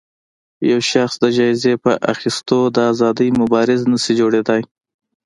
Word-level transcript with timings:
يو 0.71 0.79
شخص 0.91 1.13
د 1.23 1.25
جايزې 1.37 1.73
په 1.83 1.91
اخیستو 2.13 2.59
د 2.75 2.77
ازادۍ 2.91 3.29
مبارز 3.41 3.81
نه 3.91 3.97
شي 4.03 4.13
جوړېدای 4.21 4.61